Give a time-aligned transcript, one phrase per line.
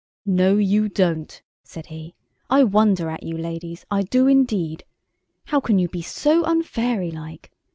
[0.25, 2.15] "No you don't!" said he.
[2.49, 4.83] "I wonder at you, ladies, I do indeed.
[5.45, 7.51] How can you be so unfairylike?